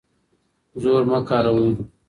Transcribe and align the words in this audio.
زور 0.81 1.03
مه 1.09 1.19
کاروئ. 1.27 1.69